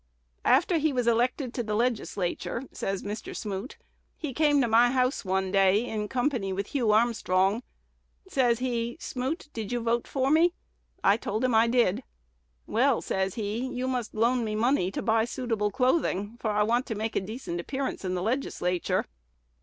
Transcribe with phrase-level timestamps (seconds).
[0.45, 3.35] "After he was elected to the Legislature," says Mr.
[3.35, 3.77] Smoot,
[4.17, 7.61] "he came to my house one day in company with Hugh Armstrong.
[8.27, 10.53] Says he, 'Smoot, did you vote for me?'
[11.03, 12.01] I told him I did.
[12.65, 16.87] 'Well,' says he, 'you must loan me money to buy suitable clothing, for I want
[16.87, 19.05] to make a decent appearance in the Legislature.'